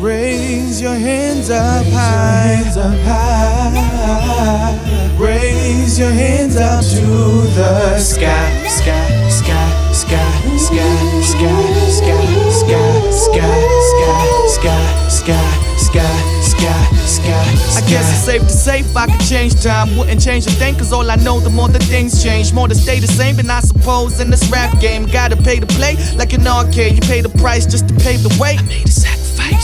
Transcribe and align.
Raise 0.00 0.80
your 0.80 0.94
hands 0.94 1.50
up 1.50 1.84
high. 1.86 2.62
Hands 2.62 2.76
up 2.76 2.94
high. 3.00 4.78
Raise 5.18 5.98
your 5.98 6.12
hands 6.12 6.56
up 6.56 6.84
to 6.84 7.06
the 7.56 7.98
sky. 7.98 8.68
Sky, 8.68 9.28
sky, 9.28 9.92
sky, 9.92 10.56
sky, 10.56 10.88
sky, 11.20 11.58
sky, 11.90 12.22
sky, 12.40 13.10
sky, 13.10 13.50
sky, 13.90 14.38
sky, 14.46 15.08
sky, 15.08 15.74
sky, 15.76 16.38
sky. 16.46 16.84
Sky. 17.08 17.78
I 17.78 17.80
guess 17.88 18.08
it's 18.12 18.24
safe 18.24 18.42
to 18.42 18.48
say 18.48 18.80
if 18.80 18.96
I 18.96 19.06
could 19.06 19.26
change 19.26 19.60
time, 19.62 19.96
wouldn't 19.96 20.22
change 20.22 20.46
a 20.46 20.50
thing. 20.50 20.76
Cause 20.76 20.92
all 20.92 21.10
I 21.10 21.16
know, 21.16 21.40
the 21.40 21.50
more 21.50 21.68
the 21.68 21.80
things 21.80 22.22
change, 22.22 22.52
more 22.52 22.68
to 22.68 22.74
stay 22.74 23.00
the 23.00 23.08
same. 23.08 23.38
And 23.40 23.50
I 23.50 23.60
suppose 23.60 24.20
in 24.20 24.30
this 24.30 24.48
rap 24.48 24.78
game, 24.78 25.06
gotta 25.06 25.36
pay 25.36 25.58
to 25.58 25.66
play 25.66 25.96
like 26.14 26.34
an 26.34 26.46
arcade. 26.46 26.94
You 26.94 27.00
pay 27.00 27.20
the 27.20 27.30
price 27.40 27.66
just 27.66 27.88
to 27.88 27.94
pave 27.94 28.22
the 28.22 28.36
way. 28.38 28.58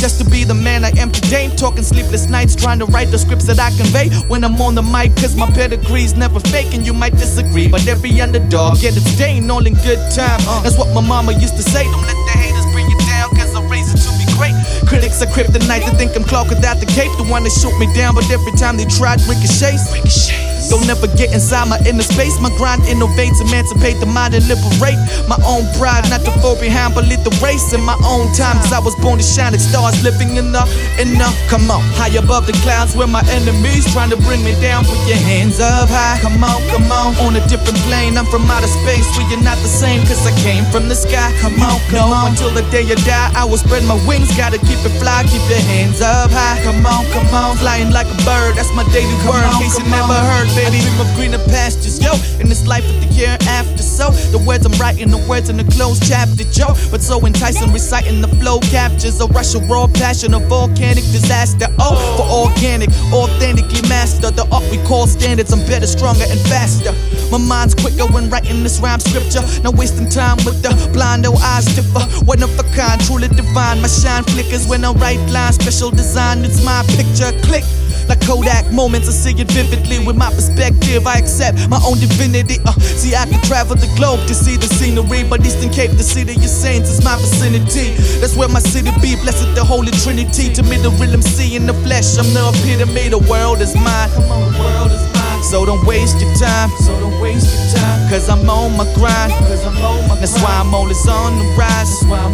Just 0.00 0.16
to 0.16 0.24
be 0.24 0.44
the 0.44 0.54
man 0.54 0.82
I 0.82 0.96
am 0.96 1.12
today. 1.12 1.52
Talking 1.56 1.82
sleepless 1.82 2.26
nights, 2.26 2.56
trying 2.56 2.78
to 2.78 2.86
write 2.86 3.10
the 3.12 3.18
scripts 3.18 3.44
that 3.52 3.60
I 3.60 3.68
convey 3.76 4.08
when 4.32 4.42
I'm 4.44 4.56
on 4.56 4.74
the 4.74 4.80
mic. 4.82 5.14
Cause 5.16 5.36
my 5.36 5.44
pedigree's 5.52 6.14
never 6.14 6.40
fake, 6.40 6.72
and 6.72 6.86
you 6.86 6.94
might 6.94 7.12
disagree. 7.12 7.68
But 7.68 7.86
every 7.86 8.18
underdog 8.18 8.80
get 8.80 8.96
its 8.96 9.14
day, 9.18 9.36
all 9.50 9.66
in 9.66 9.74
good 9.84 10.00
time. 10.16 10.40
Uh. 10.48 10.62
That's 10.62 10.78
what 10.78 10.88
my 10.94 11.04
mama 11.06 11.32
used 11.32 11.56
to 11.60 11.62
say. 11.62 11.84
Don't 11.84 12.06
let 12.08 12.16
the 12.32 12.32
haters 12.32 12.64
bring 12.72 12.88
you 12.88 12.96
down, 13.12 13.28
cause 13.36 13.54
I 13.54 13.60
raise 13.68 13.92
it 13.92 14.00
to 14.00 14.10
be 14.16 14.24
great. 14.40 14.56
Critics 14.88 15.20
are 15.20 15.28
kryptonite, 15.36 15.84
they 15.84 15.92
think 16.00 16.16
I'm 16.16 16.24
Clark 16.24 16.48
without 16.48 16.80
the 16.80 16.86
cape. 16.86 17.12
The 17.18 17.28
one 17.28 17.44
that 17.44 17.52
shoot 17.52 17.76
me 17.78 17.92
down, 17.92 18.14
but 18.14 18.24
every 18.30 18.52
time 18.52 18.78
they 18.78 18.86
tried, 18.86 19.20
ricochets. 19.28 20.49
Don't 20.70 20.86
never 20.86 21.10
get 21.18 21.34
inside 21.34 21.66
my 21.66 21.82
inner 21.82 22.06
space. 22.06 22.38
My 22.38 22.48
grind 22.54 22.86
innovates, 22.86 23.42
emancipate 23.42 23.98
the 23.98 24.06
mind 24.06 24.38
and 24.38 24.46
liberate 24.46 25.02
my 25.26 25.34
own 25.42 25.66
pride. 25.74 26.06
Not 26.06 26.22
to 26.22 26.30
fall 26.38 26.54
behind, 26.54 26.94
but 26.94 27.10
lead 27.10 27.26
the 27.26 27.34
race 27.42 27.74
in 27.74 27.82
my 27.82 27.98
own 28.06 28.30
time. 28.38 28.54
Cause 28.62 28.72
I 28.72 28.78
was 28.78 28.94
born 29.02 29.18
to 29.18 29.26
shine 29.26 29.50
like 29.50 29.60
stars, 29.60 29.98
living 30.06 30.38
in 30.38 30.54
the, 30.54 30.62
in 31.02 31.18
the, 31.18 31.26
come 31.50 31.66
on. 31.74 31.82
High 31.98 32.14
above 32.14 32.46
the 32.46 32.54
clouds 32.62 32.94
where 32.94 33.10
my 33.10 33.26
enemies 33.34 33.90
trying 33.90 34.14
to 34.14 34.18
bring 34.22 34.46
me 34.46 34.54
down. 34.62 34.86
Put 34.86 35.02
your 35.10 35.18
hands 35.18 35.58
up 35.58 35.90
high, 35.90 36.22
come 36.22 36.38
on, 36.38 36.62
come 36.70 36.86
on. 36.94 37.18
On 37.18 37.34
a 37.34 37.42
different 37.50 37.78
plane, 37.90 38.14
I'm 38.14 38.30
from 38.30 38.46
outer 38.46 38.70
space. 38.70 39.10
We 39.18 39.26
are 39.34 39.42
not 39.42 39.58
the 39.66 39.70
same, 39.70 40.06
cause 40.06 40.22
I 40.22 40.30
came 40.38 40.62
from 40.70 40.86
the 40.86 40.94
sky. 40.94 41.34
Come 41.42 41.58
on, 41.58 41.82
come 41.90 42.14
on. 42.14 42.30
Until 42.30 42.54
the 42.54 42.62
day 42.70 42.86
you 42.86 42.94
die, 43.02 43.30
I 43.34 43.42
will 43.42 43.58
spread 43.58 43.82
my 43.90 43.98
wings. 44.06 44.30
Gotta 44.38 44.62
keep 44.62 44.78
it 44.86 44.94
fly, 45.02 45.26
keep 45.26 45.42
your 45.50 45.58
hands 45.66 45.98
up 45.98 46.30
high. 46.30 46.62
Come 46.62 46.86
on, 46.86 47.02
come 47.10 47.26
on. 47.34 47.58
Flying 47.58 47.90
like 47.90 48.06
a 48.06 48.18
bird, 48.22 48.54
that's 48.54 48.70
my 48.78 48.86
daily 48.94 49.18
word. 49.26 49.42
In 49.50 49.66
case 49.66 49.74
you 49.74 49.86
never 49.90 50.14
heard, 50.14 50.46
baby. 50.64 50.76
I 50.76 50.80
dream 50.80 51.00
of 51.00 51.08
greener 51.16 51.42
pastures, 51.48 52.00
yo. 52.02 52.12
In 52.40 52.48
this 52.48 52.66
life 52.66 52.84
of 52.84 53.00
the 53.00 53.08
year 53.14 53.36
after, 53.48 53.82
so 53.82 54.10
the 54.32 54.38
words 54.38 54.66
I'm 54.66 54.76
writing, 54.80 55.10
the 55.10 55.22
words 55.28 55.48
in 55.48 55.56
the 55.56 55.64
closed 55.64 56.02
chapter, 56.06 56.44
Joe. 56.52 56.74
But 56.90 57.00
so 57.00 57.24
enticing, 57.26 57.72
reciting 57.72 58.20
the 58.20 58.28
flow 58.40 58.60
captures 58.60 59.20
a 59.20 59.26
rush 59.26 59.54
of 59.54 59.68
raw 59.68 59.86
passion, 59.86 60.34
a 60.34 60.40
volcanic 60.40 61.04
disaster. 61.12 61.66
Oh, 61.78 61.96
for 62.16 62.26
organic, 62.28 62.90
authentically 63.12 63.82
master 63.88 64.30
the 64.30 64.46
art 64.52 64.64
we 64.70 64.78
call 64.84 65.06
standards. 65.06 65.52
I'm 65.52 65.60
better, 65.66 65.86
stronger, 65.86 66.24
and 66.28 66.40
faster. 66.52 66.92
My 67.30 67.38
mind's 67.38 67.74
quicker 67.74 68.06
when 68.12 68.28
writing 68.30 68.62
this 68.62 68.80
rhyme 68.80 69.00
scripture. 69.00 69.42
Not 69.62 69.74
wasting 69.74 70.08
time 70.08 70.36
with 70.44 70.62
the 70.62 70.70
blind, 70.92 71.22
no 71.22 71.32
eyes 71.34 71.64
differ. 71.74 72.04
One 72.24 72.42
of 72.42 72.52
a 72.58 72.64
kind, 72.76 73.00
truly 73.00 73.28
divine. 73.28 73.80
My 73.80 73.88
shine 73.88 74.24
flickers 74.24 74.66
when 74.66 74.84
I 74.84 74.92
write 74.92 75.20
lines. 75.30 75.56
Special 75.56 75.90
design, 75.90 76.44
it's 76.44 76.64
my 76.64 76.82
picture. 76.96 77.32
Click. 77.46 77.64
Like 78.08 78.20
Kodak 78.26 78.70
moments, 78.72 79.08
I 79.08 79.12
see 79.12 79.34
it 79.40 79.50
vividly 79.50 80.04
with 80.04 80.16
my 80.16 80.30
perspective. 80.30 81.06
I 81.06 81.18
accept 81.18 81.68
my 81.68 81.80
own 81.84 81.98
divinity. 81.98 82.58
Uh, 82.64 82.72
see, 82.80 83.14
I 83.14 83.26
can 83.26 83.40
travel 83.42 83.76
the 83.76 83.90
globe 83.96 84.20
to 84.28 84.34
see 84.34 84.56
the 84.56 84.66
scenery, 84.66 85.24
but 85.24 85.44
Eastern 85.44 85.70
Cape, 85.70 85.92
the 85.92 86.04
city 86.04 86.34
of 86.34 86.50
saints, 86.50 86.90
is 86.90 87.04
my 87.04 87.16
vicinity. 87.16 87.96
That's 88.20 88.36
where 88.36 88.48
my 88.48 88.60
city 88.60 88.90
be. 89.00 89.16
Blessed 89.16 89.54
the 89.54 89.64
Holy 89.64 89.92
Trinity. 90.02 90.52
To 90.54 90.62
me, 90.62 90.76
the 90.78 90.90
real 91.00 91.12
MC 91.12 91.56
in 91.56 91.66
the 91.66 91.74
flesh. 91.84 92.18
I'm 92.18 92.28
the 92.32 92.52
epitome. 92.54 93.08
The 93.08 93.18
world 93.30 93.60
is 93.60 93.74
mine. 93.74 94.10
Come 94.14 94.30
on, 94.30 94.52
the 94.52 94.58
world 94.58 94.92
is 94.92 95.02
mine. 95.14 95.42
So 95.42 95.64
don't 95.64 95.84
waste 95.86 96.20
your 96.20 96.32
time. 96.36 96.70
So 96.84 96.92
don't 97.00 97.18
waste 97.20 97.48
your 97.48 97.80
time. 97.80 98.10
Cause 98.10 98.28
I'm 98.28 98.48
on 98.48 98.76
my 98.76 98.84
grind. 98.94 99.32
Cause 99.48 99.64
I'm 99.64 99.76
on 99.82 100.08
my 100.08 100.14
That's 100.20 100.36
why 100.42 100.52
I'm 100.60 100.74
always 100.74 101.00
on 101.08 101.38
the 101.38 101.44
rise. 101.56 101.88
That's 101.88 102.04
why 102.04 102.20
I'm 102.20 102.29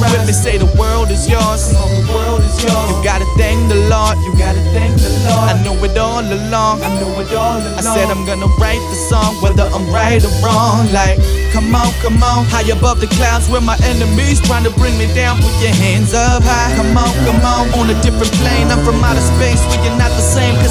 you 0.00 0.12
with 0.12 0.26
me, 0.26 0.32
say 0.32 0.56
the 0.56 0.70
world 0.80 1.10
is 1.10 1.28
yours. 1.28 1.72
Come 1.72 1.84
on, 1.84 1.90
the 1.92 2.12
world 2.12 2.40
is 2.40 2.56
yours. 2.64 2.88
You 2.88 2.96
gotta 3.04 3.28
thank 3.36 3.68
the 3.68 3.76
Lord. 3.92 4.16
You 4.24 4.32
gotta 4.40 4.62
thank 4.72 4.96
the 4.96 5.12
Lord. 5.28 5.52
I 5.52 5.54
know 5.64 5.76
it 5.84 5.96
all 5.98 6.24
along. 6.24 6.82
I 6.82 6.88
know 7.00 7.12
it 7.20 7.32
all 7.36 7.60
along. 7.60 7.78
I 7.78 7.82
said 7.82 8.08
I'm 8.08 8.24
gonna 8.24 8.48
write 8.56 8.80
the 8.88 8.98
song, 9.08 9.36
whether 9.42 9.68
I'm 9.68 9.86
right 9.92 10.22
or 10.24 10.32
wrong. 10.40 10.88
Like, 10.92 11.20
come 11.52 11.74
on, 11.74 11.92
come 12.00 12.22
on. 12.22 12.48
High 12.48 12.68
above 12.72 13.00
the 13.00 13.10
clouds 13.18 13.48
where 13.48 13.60
my 13.60 13.76
enemies 13.84 14.40
trying 14.40 14.64
to 14.64 14.72
bring 14.80 14.96
me 14.96 15.06
down. 15.14 15.36
Put 15.38 15.54
your 15.60 15.74
hands 15.76 16.14
up 16.14 16.42
high. 16.42 16.72
Come 16.76 16.96
on, 16.96 17.12
come 17.28 17.42
on. 17.44 17.68
On 17.78 17.86
a 17.90 17.96
different 18.02 18.32
plane. 18.40 18.72
I'm 18.72 18.80
from 18.84 19.02
outer 19.04 19.24
space. 19.36 19.60
We 19.70 19.76
are 19.88 19.98
not 19.98 20.09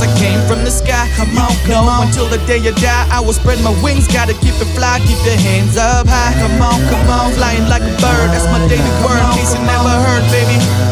I 0.00 0.08
came 0.16 0.40
from 0.46 0.64
the 0.64 0.70
sky. 0.70 1.10
Come 1.16 1.36
on, 1.36 1.52
come 1.66 1.88
on. 1.88 2.06
Until 2.06 2.26
the 2.28 2.38
day 2.46 2.58
you 2.58 2.72
die, 2.72 3.06
I 3.10 3.20
will 3.20 3.34
spread 3.34 3.60
my 3.62 3.74
wings. 3.82 4.06
Gotta 4.06 4.34
keep 4.34 4.54
it 4.56 4.70
fly, 4.72 5.00
keep 5.04 5.18
your 5.26 5.36
hands 5.36 5.76
up 5.76 6.06
high. 6.06 6.32
Come 6.38 6.62
on, 6.62 6.78
come 6.88 7.08
on. 7.10 7.32
Flying 7.32 7.68
like 7.68 7.82
a 7.82 7.94
bird. 8.00 8.28
That's 8.30 8.46
my 8.48 8.62
daily 8.68 8.94
word. 9.04 9.20
In 9.20 9.30
case 9.36 9.52
you 9.54 9.62
never 9.66 9.90
heard, 9.90 10.24
baby. 10.30 10.91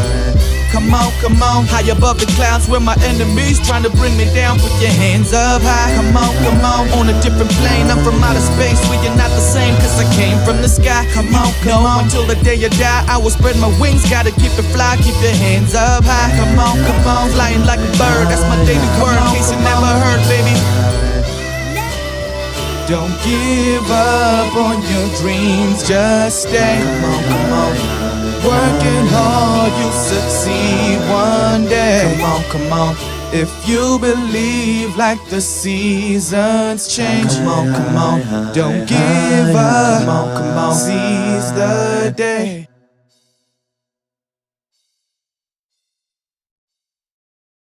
Come 0.70 0.94
on, 0.94 1.10
come 1.19 1.42
on, 1.42 1.66
high 1.66 1.91
above 1.91 2.22
the 2.22 2.31
clouds 2.38 2.70
where 2.70 2.78
my 2.78 2.94
enemies 3.03 3.58
trying 3.58 3.82
to 3.82 3.91
bring 3.91 4.14
me 4.14 4.31
down. 4.31 4.54
Put 4.62 4.70
your 4.78 4.94
hands 4.94 5.34
up 5.34 5.66
high. 5.66 5.91
Come 5.98 6.14
on, 6.14 6.31
come 6.47 6.62
on, 6.62 6.86
on 6.94 7.04
a 7.10 7.16
different 7.19 7.50
plane. 7.58 7.91
I'm 7.91 7.98
from 8.06 8.22
outer 8.22 8.38
space. 8.38 8.78
We 8.86 8.94
are 9.03 9.16
not 9.19 9.34
the 9.34 9.42
same, 9.42 9.75
cause 9.82 9.98
I 9.98 10.06
came 10.14 10.38
from 10.47 10.62
the 10.62 10.70
sky. 10.70 11.10
Come 11.10 11.34
on, 11.34 11.50
come 11.66 11.82
on, 11.82 12.06
until 12.06 12.22
the 12.22 12.38
day 12.47 12.54
you 12.54 12.70
die. 12.78 13.03
I 13.10 13.19
will 13.19 13.34
spread 13.34 13.59
my 13.59 13.66
wings. 13.82 14.06
Gotta 14.06 14.30
keep 14.30 14.54
it 14.54 14.69
fly, 14.70 14.94
keep 15.03 15.19
your 15.19 15.34
hands 15.34 15.75
up 15.75 16.06
high. 16.06 16.30
Come 16.38 16.54
on, 16.54 16.78
come 16.86 17.03
on, 17.03 17.26
flying 17.34 17.66
like 17.66 17.82
a 17.82 17.91
bird. 17.98 18.30
That's 18.30 18.47
my 18.47 18.54
daily 18.62 18.86
word. 19.03 19.19
In 19.19 19.26
case 19.34 19.50
you 19.50 19.59
never 19.66 19.91
heard, 19.91 20.22
baby. 20.30 20.54
Don't 22.86 23.14
give 23.26 23.91
up 23.91 24.54
on 24.54 24.78
your 24.86 25.06
dreams, 25.19 25.82
just 25.82 26.47
stay. 26.47 26.78
Come 26.78 27.10
on, 27.10 27.22
come 27.26 27.53
on. 27.59 28.19
You'll 29.78 29.92
succeed 29.92 30.98
one 31.10 31.64
day. 31.69 32.16
Come 32.19 32.32
on, 32.32 32.42
come 32.53 32.72
on. 32.72 32.97
If 33.32 33.50
you 33.69 33.98
believe 33.98 34.97
like 34.97 35.20
the 35.28 35.41
seasons 35.41 36.88
change, 36.94 37.31
come 37.31 37.48
on, 37.48 37.72
come 37.72 37.97
on. 37.97 38.54
Don't 38.54 38.86
give 38.88 39.54
up. 39.54 40.00
Come 40.00 40.09
on, 40.09 40.36
come 40.36 40.59
on. 40.59 40.75
Seize 40.75 41.53
the 41.53 42.12
day. 42.16 42.69